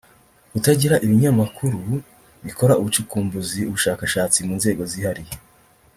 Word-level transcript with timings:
d) 0.03 0.03
Kutagira 0.51 0.95
ibinyamakuru 1.05 1.77
bikora 2.45 2.73
ubucukumbuzi 2.79 3.59
(ubushakashatsi) 3.69 4.37
mu 4.47 4.53
nzego 4.59 4.81
zihariye 4.91 5.33